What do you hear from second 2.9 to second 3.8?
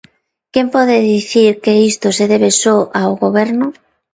ao Goberno?